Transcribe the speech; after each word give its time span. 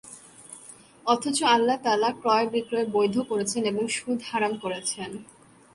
অথচ 1.05 1.37
আল্লাহ 1.43 1.77
তা'আলা 1.83 2.09
ক্রয়-বিক্রয় 2.21 2.87
বৈধ 2.91 3.15
করেছেন 3.21 3.61
এবং 3.65 3.83
সুদ 3.87 4.19
হারাম 4.25 4.53
করেছেন। 4.57 5.11